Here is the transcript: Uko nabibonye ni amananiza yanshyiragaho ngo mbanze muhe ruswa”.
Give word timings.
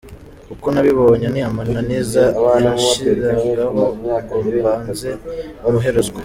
Uko 0.53 0.67
nabibonye 0.73 1.27
ni 1.33 1.41
amananiza 1.49 2.23
yanshyiragaho 2.63 3.65
ngo 3.75 4.35
mbanze 4.57 5.09
muhe 5.71 5.89
ruswa”. 5.95 6.19